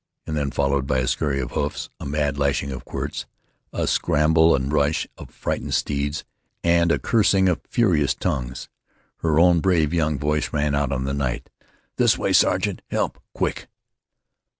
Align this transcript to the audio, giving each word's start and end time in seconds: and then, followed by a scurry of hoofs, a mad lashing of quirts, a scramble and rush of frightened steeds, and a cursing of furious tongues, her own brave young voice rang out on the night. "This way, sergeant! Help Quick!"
and 0.25 0.35
then, 0.35 0.49
followed 0.49 0.87
by 0.87 0.97
a 0.97 1.05
scurry 1.07 1.39
of 1.39 1.51
hoofs, 1.51 1.91
a 1.99 2.07
mad 2.07 2.35
lashing 2.35 2.71
of 2.71 2.83
quirts, 2.83 3.27
a 3.71 3.85
scramble 3.85 4.55
and 4.55 4.73
rush 4.73 5.05
of 5.15 5.29
frightened 5.29 5.75
steeds, 5.75 6.25
and 6.63 6.91
a 6.91 6.97
cursing 6.97 7.47
of 7.47 7.61
furious 7.69 8.15
tongues, 8.15 8.67
her 9.17 9.39
own 9.39 9.59
brave 9.59 9.93
young 9.93 10.17
voice 10.17 10.51
rang 10.53 10.73
out 10.73 10.91
on 10.91 11.03
the 11.03 11.13
night. 11.13 11.51
"This 11.97 12.17
way, 12.17 12.33
sergeant! 12.33 12.81
Help 12.89 13.21
Quick!" 13.35 13.67